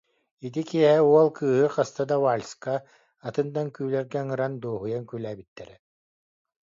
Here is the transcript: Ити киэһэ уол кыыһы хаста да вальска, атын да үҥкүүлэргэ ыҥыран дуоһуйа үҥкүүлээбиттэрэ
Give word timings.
Ити 0.45 0.61
киэһэ 0.69 0.99
уол 1.11 1.29
кыыһы 1.37 1.67
хаста 1.75 2.03
да 2.11 2.17
вальска, 2.25 2.75
атын 3.27 3.47
да 3.55 3.59
үҥкүүлэргэ 3.65 4.17
ыҥыран 4.23 4.53
дуоһуйа 4.61 4.97
үҥкүүлээбиттэрэ 4.99 5.75